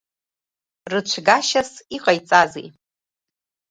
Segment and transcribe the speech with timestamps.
[0.91, 2.67] Рыцәгашьас иҟаиҵазеи?